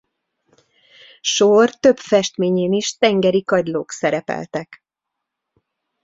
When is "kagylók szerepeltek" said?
3.43-4.83